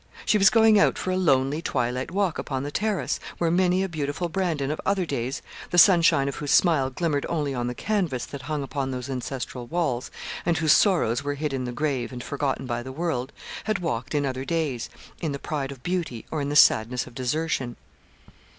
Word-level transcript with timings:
She 0.25 0.39
was 0.39 0.49
going 0.49 0.79
out 0.79 0.97
for 0.97 1.11
a 1.11 1.15
lonely, 1.15 1.61
twilight 1.61 2.09
walk 2.09 2.39
upon 2.39 2.63
the 2.63 2.71
terrace, 2.71 3.19
where 3.37 3.51
many 3.51 3.83
a 3.83 3.87
beautiful 3.87 4.29
Brandon 4.29 4.71
of 4.71 4.81
other 4.83 5.05
days, 5.05 5.43
the 5.69 5.77
sunshine 5.77 6.27
of 6.27 6.37
whose 6.37 6.49
smile 6.49 6.89
glimmered 6.89 7.23
only 7.29 7.53
on 7.53 7.67
the 7.67 7.75
canvas 7.75 8.25
that 8.25 8.41
hung 8.41 8.63
upon 8.63 8.89
those 8.89 9.11
ancestral 9.11 9.67
walls, 9.67 10.09
and 10.43 10.57
whose 10.57 10.73
sorrows 10.73 11.23
were 11.23 11.35
hid 11.35 11.53
in 11.53 11.65
the 11.65 11.71
grave 11.71 12.11
and 12.11 12.23
forgotten 12.23 12.65
by 12.65 12.81
the 12.81 12.91
world, 12.91 13.31
had 13.65 13.77
walked 13.77 14.15
in 14.15 14.25
other 14.25 14.43
days, 14.43 14.89
in 15.19 15.33
the 15.33 15.37
pride 15.37 15.71
of 15.71 15.83
beauty, 15.83 16.25
or 16.31 16.41
in 16.41 16.49
the 16.49 16.55
sadness 16.55 17.05
of 17.05 17.13
desertion. 17.13 17.75